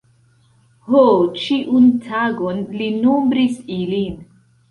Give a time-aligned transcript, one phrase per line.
[0.93, 1.01] Ho,
[1.41, 4.19] ĉiun tagon li nombris ilin.